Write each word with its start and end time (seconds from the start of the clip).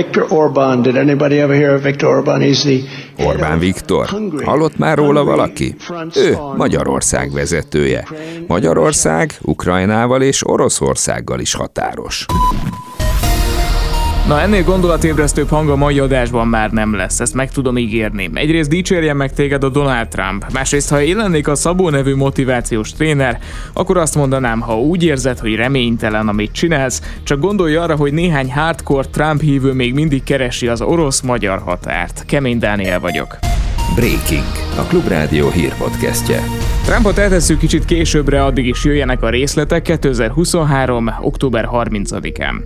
Viktor 0.00 0.26
Orbán, 0.28 0.82
did 0.82 0.96
anybody 0.96 1.40
ever 1.40 1.56
hear 1.56 1.74
of 1.74 1.82
Viktor 1.82 2.08
Orbán? 2.08 2.40
He's 2.40 2.62
the 2.62 2.80
Orbán 3.24 3.58
Viktor. 3.58 4.06
Hallott 4.44 4.78
már 4.78 4.96
róla 4.96 5.24
valaki? 5.24 5.74
Ő 6.14 6.36
Magyarország 6.56 7.32
vezetője. 7.32 8.08
Magyarország 8.46 9.34
Ukrajnával 9.42 10.22
és 10.22 10.46
Oroszországgal 10.46 11.40
is 11.40 11.54
határos. 11.54 12.26
Na 14.28 14.40
ennél 14.40 14.62
gondolatébresztőbb 14.62 15.48
hang 15.48 15.68
a 15.68 15.76
mai 15.76 15.98
adásban 15.98 16.48
már 16.48 16.70
nem 16.70 16.94
lesz, 16.94 17.20
ezt 17.20 17.34
meg 17.34 17.50
tudom 17.50 17.78
ígérni. 17.78 18.30
Egyrészt 18.34 18.68
dicsérjen 18.68 19.16
meg 19.16 19.32
téged 19.32 19.64
a 19.64 19.68
Donald 19.68 20.08
Trump, 20.08 20.46
másrészt 20.52 20.90
ha 20.90 21.02
én 21.02 21.16
lennék 21.16 21.48
a 21.48 21.54
Szabó 21.54 21.90
nevű 21.90 22.14
motivációs 22.14 22.92
tréner, 22.92 23.38
akkor 23.72 23.96
azt 23.96 24.14
mondanám, 24.14 24.60
ha 24.60 24.80
úgy 24.80 25.04
érzed, 25.04 25.38
hogy 25.38 25.54
reménytelen, 25.54 26.28
amit 26.28 26.52
csinálsz, 26.52 27.02
csak 27.22 27.40
gondolj 27.40 27.76
arra, 27.76 27.96
hogy 27.96 28.12
néhány 28.12 28.52
hardcore 28.52 29.08
Trump 29.08 29.40
hívő 29.40 29.72
még 29.72 29.94
mindig 29.94 30.24
keresi 30.24 30.66
az 30.68 30.80
orosz-magyar 30.80 31.58
határt. 31.58 32.24
Kemény 32.26 32.58
Dániel 32.58 33.00
vagyok. 33.00 33.38
Breaking, 33.94 34.44
a 34.78 34.82
Klubrádió 34.82 35.50
hírpodcastje. 35.50 36.63
Trumpot 36.84 37.18
eltesszük 37.18 37.58
kicsit 37.58 37.84
későbbre, 37.84 38.44
addig 38.44 38.66
is 38.66 38.84
jöjjenek 38.84 39.22
a 39.22 39.28
részletek 39.28 39.82
2023. 39.82 41.10
október 41.20 41.68
30-án. 41.72 42.62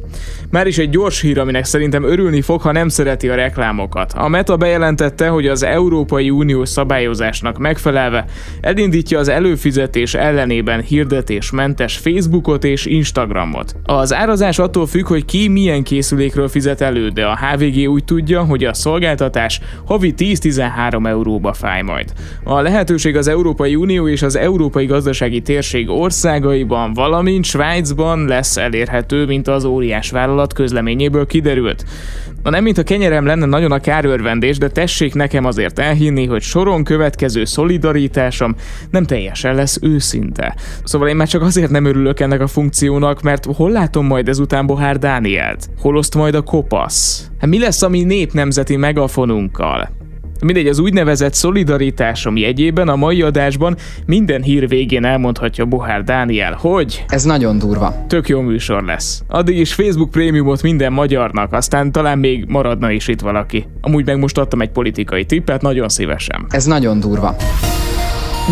Már 0.50 0.66
is 0.66 0.78
egy 0.78 0.90
gyors 0.90 1.20
hír, 1.20 1.38
aminek 1.38 1.64
szerintem 1.64 2.04
örülni 2.04 2.40
fog, 2.40 2.60
ha 2.60 2.72
nem 2.72 2.88
szereti 2.88 3.28
a 3.28 3.34
reklámokat. 3.34 4.12
A 4.16 4.28
Meta 4.28 4.56
bejelentette, 4.56 5.28
hogy 5.28 5.46
az 5.46 5.62
Európai 5.62 6.30
Unió 6.30 6.64
szabályozásnak 6.64 7.58
megfelelve 7.58 8.24
elindítja 8.60 9.18
az 9.18 9.28
előfizetés 9.28 10.14
ellenében 10.14 10.80
hirdetésmentes 10.80 11.96
Facebookot 11.96 12.64
és 12.64 12.86
Instagramot. 12.86 13.76
Az 13.84 14.14
árazás 14.14 14.58
attól 14.58 14.86
függ, 14.86 15.06
hogy 15.06 15.24
ki 15.24 15.48
milyen 15.48 15.82
készülékről 15.82 16.48
fizet 16.48 16.80
elő, 16.80 17.08
de 17.08 17.26
a 17.26 17.36
HVG 17.36 17.88
úgy 17.88 18.04
tudja, 18.04 18.42
hogy 18.42 18.64
a 18.64 18.74
szolgáltatás 18.74 19.60
havi 19.84 20.14
10-13 20.16 21.06
euróba 21.06 21.52
fáj 21.52 21.82
majd. 21.82 22.12
A 22.44 22.60
lehetőség 22.60 23.16
az 23.16 23.28
Európai 23.28 23.74
Unió 23.74 24.06
és 24.10 24.22
az 24.22 24.36
Európai 24.36 24.86
Gazdasági 24.86 25.40
Térség 25.40 25.88
országaiban, 25.88 26.92
valamint 26.92 27.44
Svájcban 27.44 28.24
lesz 28.24 28.56
elérhető, 28.56 29.26
mint 29.26 29.48
az 29.48 29.64
óriás 29.64 30.10
vállalat 30.10 30.52
közleményéből 30.52 31.26
kiderült. 31.26 31.84
Na 32.42 32.50
nem, 32.50 32.62
mint 32.62 32.78
a 32.78 32.82
kenyerem 32.82 33.26
lenne 33.26 33.46
nagyon 33.46 33.72
a 33.72 33.78
kárörvendés, 33.78 34.58
de 34.58 34.68
tessék 34.68 35.14
nekem 35.14 35.44
azért 35.44 35.78
elhinni, 35.78 36.26
hogy 36.26 36.42
soron 36.42 36.84
következő 36.84 37.44
szolidaritásom 37.44 38.54
nem 38.90 39.04
teljesen 39.04 39.54
lesz 39.54 39.78
őszinte. 39.82 40.56
Szóval 40.84 41.08
én 41.08 41.16
már 41.16 41.28
csak 41.28 41.42
azért 41.42 41.70
nem 41.70 41.84
örülök 41.84 42.20
ennek 42.20 42.40
a 42.40 42.46
funkciónak, 42.46 43.22
mert 43.22 43.44
hol 43.44 43.70
látom 43.70 44.06
majd 44.06 44.28
ezután 44.28 44.66
Bohár 44.66 44.98
Dánielt? 44.98 45.68
Hol 45.80 45.96
oszt 45.96 46.14
majd 46.14 46.34
a 46.34 46.42
kopasz? 46.42 47.30
Hát 47.38 47.50
mi 47.50 47.58
lesz 47.58 47.82
a 47.82 47.88
mi 47.88 48.02
népnemzeti 48.02 48.76
megafonunkkal? 48.76 49.97
Mindegy, 50.44 50.66
az 50.66 50.78
úgynevezett 50.78 51.34
szolidaritásom 51.34 52.36
jegyében 52.36 52.88
a 52.88 52.96
mai 52.96 53.22
adásban 53.22 53.76
minden 54.06 54.42
hír 54.42 54.68
végén 54.68 55.04
elmondhatja 55.04 55.64
Bohár 55.64 56.04
Dániel, 56.04 56.52
hogy 56.60 57.04
Ez 57.08 57.24
nagyon 57.24 57.58
durva. 57.58 58.04
tök 58.08 58.28
jó 58.28 58.40
műsor 58.40 58.84
lesz. 58.84 59.22
Addig 59.28 59.58
is 59.58 59.74
Facebook 59.74 60.10
prémiumot 60.10 60.62
minden 60.62 60.92
magyarnak, 60.92 61.52
aztán 61.52 61.92
talán 61.92 62.18
még 62.18 62.44
maradna 62.48 62.90
is 62.90 63.08
itt 63.08 63.20
valaki. 63.20 63.66
Amúgy 63.80 64.06
meg 64.06 64.18
most 64.18 64.38
adtam 64.38 64.60
egy 64.60 64.70
politikai 64.70 65.24
tippet, 65.24 65.62
nagyon 65.62 65.88
szívesen. 65.88 66.46
Ez 66.48 66.64
nagyon 66.64 67.00
durva. 67.00 67.36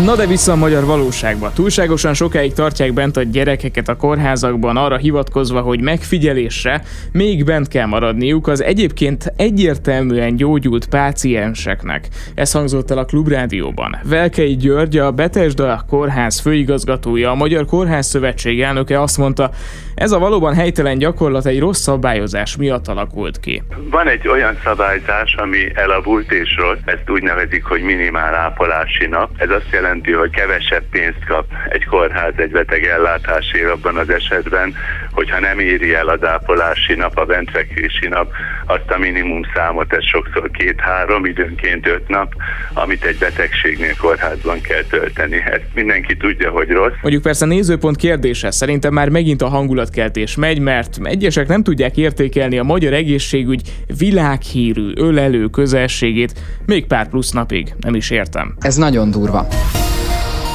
Na 0.05 0.15
de 0.15 0.25
vissza 0.25 0.51
a 0.51 0.55
magyar 0.55 0.85
valóságba. 0.85 1.51
Túlságosan 1.53 2.13
sokáig 2.13 2.53
tartják 2.53 2.93
bent 2.93 3.17
a 3.17 3.23
gyerekeket 3.23 3.87
a 3.87 3.95
kórházakban 3.95 4.77
arra 4.77 4.97
hivatkozva, 4.97 5.61
hogy 5.61 5.81
megfigyelésre 5.81 6.81
még 7.11 7.45
bent 7.45 7.67
kell 7.67 7.85
maradniuk 7.85 8.47
az 8.47 8.63
egyébként 8.63 9.33
egyértelműen 9.37 10.35
gyógyult 10.35 10.87
pácienseknek. 10.89 12.07
Ez 12.35 12.51
hangzott 12.51 12.91
el 12.91 12.97
a 12.97 13.05
Klubrádióban. 13.05 13.97
Velkei 14.03 14.55
György, 14.55 14.97
a 14.97 15.11
Betesda 15.11 15.83
kórház 15.89 16.39
főigazgatója, 16.39 17.31
a 17.31 17.35
Magyar 17.35 17.65
Kórház 17.65 18.07
Szövetség 18.07 18.61
elnöke 18.61 19.01
azt 19.01 19.17
mondta, 19.17 19.49
ez 19.95 20.11
a 20.11 20.19
valóban 20.19 20.53
helytelen 20.53 20.97
gyakorlat 20.97 21.45
egy 21.45 21.59
rossz 21.59 21.81
szabályozás 21.81 22.55
miatt 22.57 22.87
alakult 22.87 23.39
ki. 23.39 23.63
Van 23.89 24.07
egy 24.07 24.27
olyan 24.27 24.57
szabályzás, 24.63 25.35
ami 25.35 25.71
elavult 25.73 26.31
és 26.31 26.55
rossz, 26.57 26.79
ezt 26.85 27.09
úgy 27.09 27.23
nevezik, 27.23 27.63
hogy 27.63 27.81
minimál 27.81 28.35
ápolási 28.35 29.05
nap. 29.05 29.29
Ez 29.37 29.49
azt 29.49 29.67
jelenti, 29.71 29.85
hogy 30.03 30.29
kevesebb 30.29 30.83
pénzt 30.91 31.25
kap 31.27 31.45
egy 31.69 31.85
kórház 31.85 32.33
egy 32.35 32.51
beteg 32.51 32.85
ellátásért 32.85 33.69
abban 33.69 33.97
az 33.97 34.09
esetben, 34.09 34.75
hogyha 35.11 35.39
nem 35.39 35.59
éri 35.59 35.93
el 35.93 36.07
az 36.07 36.23
ápolási 36.23 36.93
nap, 36.93 37.17
a 37.17 37.25
bentfekvési 37.25 38.07
nap, 38.07 38.31
azt 38.65 38.91
a 38.91 38.97
minimum 38.97 39.41
számot, 39.53 39.93
ez 39.93 40.03
sokszor 40.05 40.51
két-három, 40.51 41.25
időnként 41.25 41.87
öt 41.87 42.07
nap, 42.07 42.33
amit 42.73 43.03
egy 43.03 43.17
betegségnél 43.17 43.95
kórházban 43.95 44.61
kell 44.61 44.83
tölteni. 44.89 45.35
Ezt 45.35 45.69
mindenki 45.73 46.17
tudja, 46.17 46.51
hogy 46.51 46.69
rossz. 46.69 46.93
Mondjuk 47.01 47.23
persze 47.23 47.45
nézőpont 47.45 47.95
kérdése, 47.95 48.51
szerintem 48.51 48.93
már 48.93 49.09
megint 49.09 49.41
a 49.41 49.47
hangulatkeltés 49.47 50.35
megy, 50.35 50.59
mert 50.59 50.97
egyesek 51.03 51.47
nem 51.47 51.63
tudják 51.63 51.97
értékelni 51.97 52.57
a 52.57 52.63
magyar 52.63 52.93
egészségügy 52.93 53.61
világhírű 53.97 54.91
ölelő 54.95 55.47
közelségét 55.47 56.31
még 56.65 56.87
pár 56.87 57.07
plusz 57.07 57.31
napig. 57.31 57.73
Nem 57.79 57.95
is 57.95 58.09
értem. 58.09 58.55
Ez 58.59 58.75
nagyon 58.75 59.11
durva. 59.11 59.47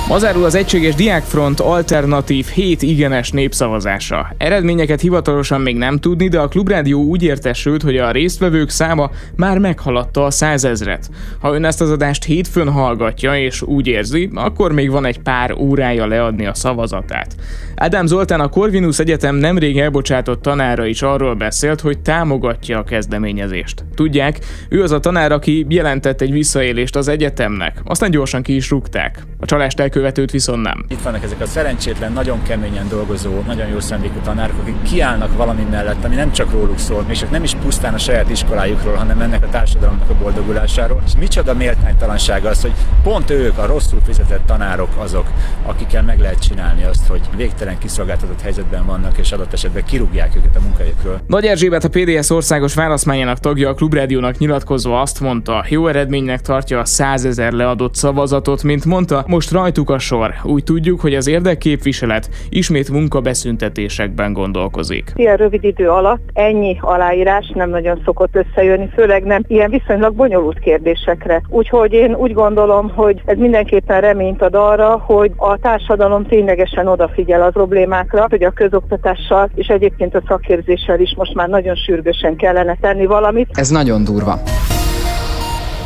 Ma 0.09 0.19
zárul 0.19 0.45
az 0.45 0.55
Egységes 0.55 0.95
Diákfront 0.95 1.61
alternatív 1.61 2.47
7 2.47 2.83
igenes 2.83 3.31
népszavazása. 3.31 4.35
Eredményeket 4.37 5.01
hivatalosan 5.01 5.61
még 5.61 5.77
nem 5.77 5.99
tudni, 5.99 6.29
de 6.29 6.41
a 6.41 6.49
Klubrádió 6.49 7.03
úgy 7.03 7.23
értesült, 7.23 7.83
hogy 7.83 7.97
a 7.97 8.11
résztvevők 8.11 8.71
száma 8.71 9.11
már 9.37 9.59
meghaladta 9.59 10.25
a 10.25 10.31
százezret. 10.31 11.11
Ha 11.41 11.55
ön 11.55 11.65
ezt 11.65 11.81
az 11.81 11.91
adást 11.91 12.25
hétfőn 12.25 12.71
hallgatja 12.71 13.37
és 13.37 13.62
úgy 13.62 13.87
érzi, 13.87 14.31
akkor 14.35 14.73
még 14.73 14.91
van 14.91 15.05
egy 15.05 15.19
pár 15.19 15.53
órája 15.53 16.07
leadni 16.07 16.47
a 16.47 16.55
szavazatát. 16.55 17.37
Ádám 17.75 18.07
Zoltán 18.07 18.41
a 18.41 18.49
Corvinus 18.49 18.99
Egyetem 18.99 19.35
nemrég 19.35 19.79
elbocsátott 19.79 20.43
tanára 20.43 20.87
is 20.87 21.03
arról 21.03 21.35
beszélt, 21.35 21.81
hogy 21.81 21.99
támogatja 21.99 22.79
a 22.79 22.85
kezdeményezést. 22.85 23.85
Tudják, 23.95 24.39
ő 24.69 24.83
az 24.83 24.91
a 24.91 25.01
tanár, 25.01 25.33
aki 25.33 25.67
jelentett 25.69 26.21
egy 26.21 26.33
visszaélést 26.33 26.97
az 26.97 27.09
egyetemnek, 27.09 27.81
aztán 27.85 28.11
gyorsan 28.11 28.43
ki 28.43 28.55
is 28.55 28.71
rúgták. 28.71 29.23
A 29.39 29.45
csalást 29.45 29.81
elkövetőt 29.93 30.31
viszont 30.31 30.63
nem. 30.63 30.85
Itt 30.89 31.03
vannak 31.03 31.23
ezek 31.23 31.41
a 31.41 31.47
szerencsétlen, 31.47 32.13
nagyon 32.13 32.43
keményen 32.43 32.89
dolgozó, 32.89 33.41
nagyon 33.47 33.69
jó 33.69 33.81
szándékú 33.81 34.19
tanárok, 34.25 34.61
akik 34.61 34.83
kiállnak 34.83 35.37
valami 35.37 35.67
mellett, 35.71 36.05
ami 36.05 36.15
nem 36.15 36.33
csak 36.33 36.51
róluk 36.51 36.79
szól, 36.79 37.05
és 37.09 37.25
nem 37.31 37.43
is 37.43 37.55
pusztán 37.55 37.95
a 37.95 37.99
saját 37.99 38.31
iskolájukról, 38.31 38.95
hanem 38.95 39.21
ennek 39.21 39.43
a 39.45 39.49
társadalomnak 39.49 40.11
a 40.11 40.15
boldogulásáról. 40.15 41.03
És 41.07 41.13
micsoda 41.19 41.55
méltánytalanság 41.82 42.44
az, 42.44 42.62
hogy 42.62 42.72
pont 43.03 43.31
ők, 43.31 43.59
a 43.59 43.66
rosszul 43.66 44.00
fizetett 44.04 44.47
tanárok 44.47 44.88
azok, 44.98 45.26
akikkel 45.66 46.03
meg 46.03 46.19
lehet 46.19 46.41
csinálni 46.41 46.84
azt, 46.84 47.06
hogy 47.06 47.20
végtelen 47.37 47.78
kiszolgáltatott 47.78 48.41
helyzetben 48.41 48.87
vannak, 48.87 49.19
és 49.19 49.32
adott 49.32 49.53
esetben 49.53 49.84
kirúgják 49.84 50.37
őket 50.37 50.56
a 50.56 50.60
munkahelyükről. 50.60 51.20
Nagy 51.26 51.44
Erzsébet 51.44 51.84
a 51.84 51.88
PDS 51.88 52.31
országos 52.31 52.75
választmányának 52.75 53.38
tagja 53.38 53.69
a 53.69 53.75
Klubrádiónak 53.75 54.38
nyilatkozva 54.38 55.00
azt 55.00 55.20
mondta, 55.20 55.65
jó 55.69 55.87
eredménynek 55.87 56.41
tartja 56.41 56.78
a 56.78 56.84
100 56.84 57.25
ezer 57.25 57.53
leadott 57.53 57.94
szavazatot, 57.94 58.62
mint 58.62 58.84
mondta, 58.84 59.25
most 59.26 59.50
rajtuk 59.50 59.91
a 59.91 59.99
sor. 59.99 60.34
Úgy 60.43 60.64
tudjuk, 60.64 61.00
hogy 61.00 61.14
az 61.14 61.26
érdekképviselet 61.26 62.28
ismét 62.49 62.91
munkabeszüntetésekben 62.91 64.32
gondolkozik. 64.32 65.12
Ilyen 65.14 65.37
rövid 65.37 65.64
idő 65.64 65.88
alatt 65.88 66.31
ennyi 66.32 66.78
aláírás 66.81 67.50
nem 67.54 67.70
nagyon 67.70 68.03
szokott 68.04 68.37
összejönni, 68.37 68.88
főleg 68.94 69.25
nem 69.25 69.44
ilyen 69.47 69.70
viszonylag 69.70 70.14
bonyolult 70.14 70.59
kérdésekre. 70.59 71.43
Úgyhogy 71.72 71.93
én 71.93 72.15
úgy 72.15 72.33
gondolom, 72.33 72.91
hogy 72.91 73.22
ez 73.25 73.38
mindenképpen 73.38 74.00
reményt 74.00 74.43
ad 74.43 74.55
arra, 74.55 75.03
hogy 75.06 75.33
a 75.37 75.56
társadalom 75.56 76.27
ténylegesen 76.27 76.87
odafigyel 76.87 77.43
az 77.43 77.53
problémákra, 77.53 78.27
hogy 78.28 78.44
a 78.44 78.50
közoktatással 78.50 79.50
és 79.55 79.66
egyébként 79.66 80.15
a 80.15 80.22
szakképzéssel 80.28 81.00
is 81.00 81.15
most 81.16 81.34
már 81.34 81.49
nagyon 81.49 81.75
sürgősen 81.75 82.37
kellene 82.37 82.77
tenni 82.81 83.06
valamit. 83.06 83.49
Ez 83.53 83.69
nagyon 83.69 84.05
durva. 84.05 84.41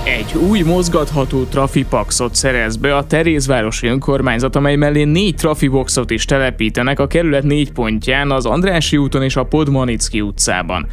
Egy 0.06 0.34
új 0.50 0.60
mozgatható 0.62 1.44
trafipaxot 1.44 2.34
szerez 2.34 2.76
be 2.76 2.96
a 2.96 3.04
Terézvárosi 3.04 3.86
önkormányzat, 3.86 4.56
amely 4.56 4.76
mellé 4.76 5.04
négy 5.04 5.34
trafiboxot 5.34 6.10
is 6.10 6.24
telepítenek 6.24 7.00
a 7.00 7.06
kerület 7.06 7.42
négy 7.42 7.72
pontján, 7.72 8.30
az 8.30 8.46
Andrási 8.46 8.96
úton 8.96 9.22
és 9.22 9.36
a 9.36 9.44
Podmanicki 9.44 10.20
utcában. 10.20 10.86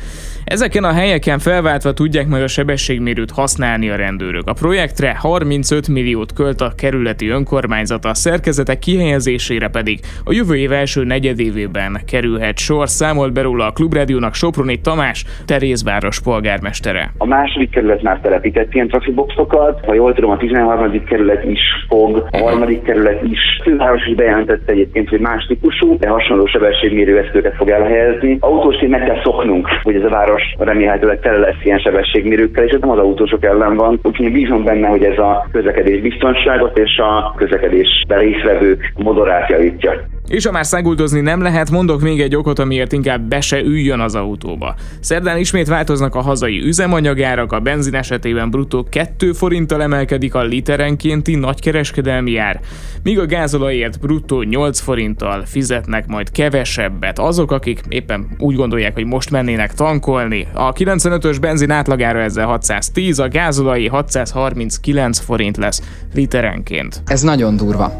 Ezeken 0.43 0.83
a 0.83 0.91
helyeken 0.91 1.39
felváltva 1.39 1.93
tudják 1.93 2.27
majd 2.27 2.43
a 2.43 2.47
sebességmérőt 2.47 3.31
használni 3.31 3.89
a 3.89 3.95
rendőrök. 3.95 4.47
A 4.47 4.53
projektre 4.53 5.15
35 5.19 5.87
milliót 5.87 6.33
költ 6.33 6.61
a 6.61 6.73
kerületi 6.77 7.27
önkormányzata, 7.27 8.09
a 8.09 8.13
szerkezetek 8.13 8.79
kihelyezésére 8.79 9.67
pedig 9.67 9.99
a 10.23 10.33
jövő 10.33 10.57
év 10.57 10.71
első 10.71 11.03
negyedévében 11.03 12.01
kerülhet 12.07 12.57
sor, 12.57 12.89
számolt 12.89 13.33
be 13.33 13.41
róla 13.41 13.65
a 13.65 13.71
Klubrádiónak 13.71 14.33
Soproni 14.33 14.81
Tamás, 14.81 15.25
Terézváros 15.45 16.21
polgármestere. 16.21 17.13
A 17.17 17.25
második 17.25 17.69
kerület 17.69 18.01
már 18.01 18.19
telepített 18.19 18.73
ilyen 18.73 18.87
profi 19.03 19.11
boxokat. 19.11 19.85
Ha 19.85 19.93
jól 19.93 20.13
tudom, 20.13 20.31
a 20.31 20.37
13. 20.37 21.03
kerület 21.03 21.43
is 21.43 21.59
fog, 21.87 22.27
a 22.31 22.37
harmadik 22.37 22.83
kerület 22.83 23.23
is. 23.23 23.39
A 23.59 23.63
főváros 23.63 24.05
is 24.07 24.15
bejelentette 24.15 24.71
egyébként, 24.71 25.09
hogy 25.09 25.19
más 25.19 25.45
típusú, 25.45 25.97
de 25.97 26.07
hasonló 26.07 26.45
sebességmérő 26.45 27.17
eszközöket 27.17 27.55
fog 27.55 27.69
elhelyezni. 27.69 28.37
Autósként 28.39 28.91
meg 28.91 29.03
kell 29.03 29.21
szoknunk, 29.23 29.67
hogy 29.83 29.95
ez 29.95 30.03
a 30.03 30.09
város 30.09 30.43
remélhetőleg 30.57 31.19
tele 31.19 31.37
lesz 31.37 31.63
ilyen 31.63 31.79
sebességmérőkkel, 31.79 32.63
és 32.63 32.71
ez 32.71 32.79
nem 32.79 32.89
az 32.89 32.97
autósok 32.97 33.45
ellen 33.45 33.75
van. 33.75 33.99
Úgyhogy 34.03 34.31
bízom 34.31 34.63
benne, 34.63 34.87
hogy 34.87 35.03
ez 35.03 35.17
a 35.17 35.47
közlekedés 35.51 36.01
biztonságot 36.01 36.77
és 36.77 36.97
a 36.97 37.33
közlekedésben 37.37 38.19
részvevők 38.19 38.93
modorát 38.95 39.49
javítja. 39.49 39.91
És 40.27 40.45
ha 40.45 40.51
már 40.51 40.65
száguldozni 40.65 41.21
nem 41.21 41.41
lehet, 41.41 41.71
mondok 41.71 42.01
még 42.01 42.21
egy 42.21 42.35
okot, 42.35 42.59
amiért 42.59 42.91
inkább 42.91 43.21
be 43.21 43.41
se 43.41 43.59
üljön 43.59 43.99
az 43.99 44.15
autóba. 44.15 44.75
Szerdán 44.99 45.37
ismét 45.37 45.67
változnak 45.67 46.15
a 46.15 46.21
hazai 46.21 46.61
üzemanyagárak, 46.61 47.51
a 47.51 47.59
benzin 47.59 47.95
esetében 47.95 48.49
bruttó 48.49 48.87
2 48.89 49.31
forinttal 49.31 49.81
emelkedik 49.81 50.35
a 50.35 50.43
literenkénti 50.43 51.35
nagykereskedelmi 51.35 52.37
ár, 52.37 52.59
míg 53.03 53.19
a 53.19 53.25
gázolajért 53.25 53.99
bruttó 53.99 54.41
8 54.41 54.79
forinttal 54.79 55.45
fizetnek 55.45 56.07
majd 56.07 56.31
kevesebbet 56.31 57.19
azok, 57.19 57.51
akik 57.51 57.81
éppen 57.89 58.27
úgy 58.37 58.55
gondolják, 58.55 58.93
hogy 58.93 59.05
most 59.05 59.31
mennének 59.31 59.73
tankolni. 59.73 60.47
A 60.53 60.73
95-ös 60.73 61.37
benzin 61.41 61.71
átlagára 61.71 62.19
ezzel 62.19 62.45
610, 62.45 63.19
a 63.19 63.27
gázolai 63.27 63.87
639 63.87 65.19
forint 65.19 65.57
lesz 65.57 65.81
literenként. 66.13 67.01
Ez 67.05 67.21
nagyon 67.21 67.57
durva. 67.57 67.99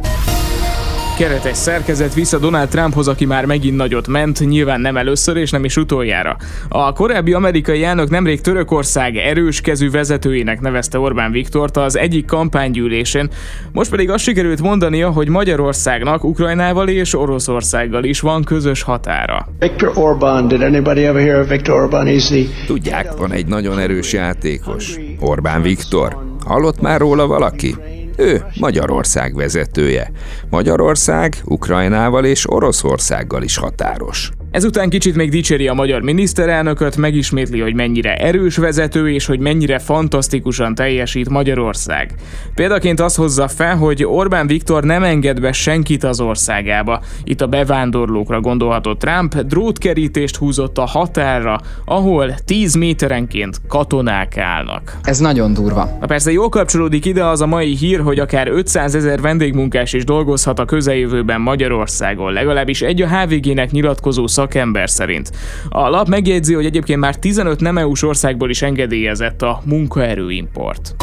Keretes 1.17 1.57
szerkezet 1.57 2.13
vissza 2.13 2.37
Donald 2.37 2.69
Trumphoz, 2.69 3.07
aki 3.07 3.25
már 3.25 3.45
megint 3.45 3.75
nagyot 3.75 4.07
ment, 4.07 4.39
nyilván 4.39 4.81
nem 4.81 4.97
először 4.97 5.37
és 5.37 5.51
nem 5.51 5.63
is 5.63 5.77
utoljára. 5.77 6.37
A 6.69 6.93
korábbi 6.93 7.33
amerikai 7.33 7.83
elnök 7.83 8.09
nemrég 8.09 8.41
Törökország 8.41 9.17
erős 9.17 9.61
kezű 9.61 9.89
vezetőjének 9.89 10.61
nevezte 10.61 10.99
Orbán 10.99 11.31
Viktort 11.31 11.77
az 11.77 11.97
egyik 11.97 12.25
kampánygyűlésén, 12.25 13.29
most 13.71 13.89
pedig 13.89 14.09
azt 14.09 14.23
sikerült 14.23 14.61
mondania, 14.61 15.09
hogy 15.09 15.29
Magyarországnak 15.29 16.23
Ukrajnával 16.23 16.87
és 16.87 17.15
Oroszországgal 17.15 18.03
is 18.03 18.19
van 18.19 18.43
közös 18.43 18.81
határa. 18.81 19.47
Viktor 19.59 19.91
Orbán, 19.95 20.47
did 20.47 20.61
anybody 20.61 21.05
ever 21.05 21.21
hear 21.21 21.41
of 21.41 21.49
Viktor 21.49 21.81
Orbán? 21.81 22.05
He's 22.07 22.27
the... 22.27 22.65
Tudják, 22.65 23.17
van 23.17 23.31
egy 23.31 23.45
nagyon 23.45 23.79
erős 23.79 24.13
játékos. 24.13 24.95
Orbán 25.19 25.61
Viktor. 25.61 26.17
Hallott 26.45 26.81
már 26.81 26.99
róla 26.99 27.27
valaki? 27.27 27.75
Ő 28.17 28.45
Magyarország 28.59 29.35
vezetője. 29.35 30.11
Magyarország 30.49 31.35
Ukrajnával 31.45 32.25
és 32.25 32.51
Oroszországgal 32.51 33.43
is 33.43 33.57
határos. 33.57 34.31
Ezután 34.53 34.89
kicsit 34.89 35.15
még 35.15 35.29
dicséri 35.29 35.67
a 35.67 35.73
magyar 35.73 36.01
miniszterelnököt, 36.01 36.97
megismétli, 36.97 37.59
hogy 37.59 37.73
mennyire 37.73 38.15
erős 38.15 38.57
vezető 38.57 39.09
és 39.09 39.25
hogy 39.25 39.39
mennyire 39.39 39.79
fantasztikusan 39.79 40.75
teljesít 40.75 41.29
Magyarország. 41.29 42.13
Példaként 42.55 42.99
azt 42.99 43.15
hozza 43.15 43.47
fel, 43.47 43.75
hogy 43.75 44.03
Orbán 44.03 44.47
Viktor 44.47 44.83
nem 44.83 45.03
enged 45.03 45.39
be 45.41 45.51
senkit 45.51 46.03
az 46.03 46.19
országába. 46.19 47.01
Itt 47.23 47.41
a 47.41 47.47
bevándorlókra 47.47 48.41
gondolhatott 48.41 48.99
Trump 48.99 49.35
drótkerítést 49.35 50.35
húzott 50.35 50.77
a 50.77 50.85
határra, 50.85 51.59
ahol 51.85 52.35
10 52.45 52.75
méterenként 52.75 53.61
katonák 53.67 54.37
állnak. 54.37 54.97
Ez 55.03 55.19
nagyon 55.19 55.53
durva. 55.53 55.97
Na 55.99 56.05
persze 56.05 56.31
jól 56.31 56.49
kapcsolódik 56.49 57.05
ide 57.05 57.25
az 57.25 57.41
a 57.41 57.47
mai 57.47 57.75
hír, 57.75 57.99
hogy 57.99 58.19
akár 58.19 58.47
500 58.47 58.95
ezer 58.95 59.21
vendégmunkás 59.21 59.93
is 59.93 60.03
dolgozhat 60.03 60.59
a 60.59 60.65
közeljövőben 60.65 61.41
Magyarországon. 61.41 62.33
Legalábbis 62.33 62.81
egy 62.81 63.01
a 63.01 63.07
HVG-nek 63.07 63.71
nyilatkozó 63.71 64.27
szakember 64.43 64.89
szerint. 64.89 65.31
A 65.69 65.89
lap 65.89 66.07
megjegyzi, 66.07 66.53
hogy 66.53 66.65
egyébként 66.65 66.99
már 66.99 67.15
15 67.15 67.59
nem 67.59 67.77
EU-s 67.77 68.03
országból 68.03 68.49
is 68.49 68.61
engedélyezett 68.61 69.41
a 69.41 69.61
munkaerőimport. 69.65 70.95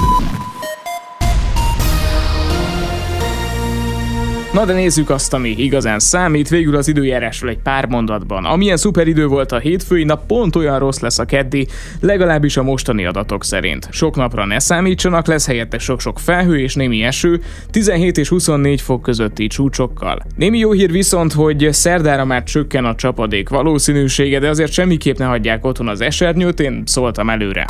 Na 4.53 4.65
de 4.65 4.73
nézzük 4.73 5.11
azt, 5.11 5.35
ami 5.35 5.49
igazán 5.49 5.99
számít, 5.99 6.49
végül 6.49 6.77
az 6.77 6.89
időjárásról 6.89 7.51
egy 7.51 7.59
pár 7.59 7.87
mondatban. 7.87 8.45
Amilyen 8.45 8.77
szuper 8.77 9.07
idő 9.07 9.27
volt 9.27 9.53
a 9.53 9.59
hétfői 9.59 10.05
nap, 10.05 10.27
pont 10.27 10.57
olyan 10.57 10.79
rossz 10.79 10.99
lesz 10.99 11.19
a 11.19 11.25
keddi, 11.25 11.67
legalábbis 12.01 12.57
a 12.57 12.63
mostani 12.63 13.05
adatok 13.05 13.45
szerint. 13.45 13.89
Sok 13.91 14.17
napra 14.17 14.45
ne 14.45 14.59
számítsanak, 14.59 15.27
lesz 15.27 15.47
helyette 15.47 15.79
sok-sok 15.79 16.19
felhő 16.19 16.59
és 16.59 16.75
némi 16.75 17.03
eső, 17.03 17.43
17 17.71 18.19
és 18.19 18.29
24 18.29 18.81
fok 18.81 19.03
közötti 19.03 19.47
csúcsokkal. 19.47 20.23
Némi 20.37 20.59
jó 20.59 20.73
hír 20.73 20.91
viszont, 20.91 21.33
hogy 21.33 21.69
szerdára 21.71 22.25
már 22.25 22.43
csökken 22.43 22.85
a 22.85 22.95
csapadék 22.95 23.49
valószínűsége, 23.49 24.39
de 24.39 24.49
azért 24.49 24.73
semmiképp 24.73 25.17
ne 25.17 25.25
hagyják 25.25 25.65
otthon 25.65 25.89
az 25.89 26.01
esernyőt, 26.01 26.61
én 26.61 26.83
szóltam 26.87 27.31
előre. 27.31 27.65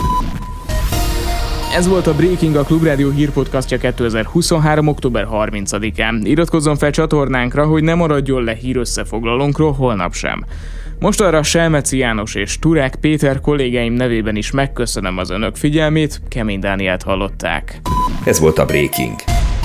Ez 1.75 1.89
volt 1.89 2.07
a 2.07 2.15
Breaking, 2.15 2.57
a 2.57 2.63
Klubrádió 2.63 3.11
hírpodcastja 3.11 3.79
2023. 3.79 4.87
október 4.87 5.27
30-án. 5.33 6.21
Iratkozzon 6.23 6.77
fel 6.77 6.91
csatornánkra, 6.91 7.67
hogy 7.67 7.83
ne 7.83 7.95
maradjon 7.95 8.45
le 8.45 8.55
hírösszefoglalónkról 8.55 9.73
holnap 9.73 10.15
sem. 10.15 10.45
Most 10.99 11.21
arra 11.21 11.43
Selmeci 11.43 11.99
János 11.99 12.35
és 12.35 12.59
Turák 12.59 12.95
Péter 13.01 13.41
kollégáim 13.41 13.93
nevében 13.93 14.37
is 14.37 14.51
megköszönöm 14.51 15.19
az 15.19 15.31
önök 15.31 15.57
figyelmét, 15.57 16.21
Kemény 16.29 16.61
Dániát 16.61 17.03
hallották. 17.03 17.81
Ez 18.25 18.41
volt 18.41 18.59
a 18.59 18.65
Breaking. 18.65 19.15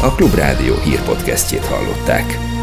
A 0.02 0.16
Klubrádió 0.16 0.74
hírpodcastjét 0.84 1.66
hallották. 1.66 2.55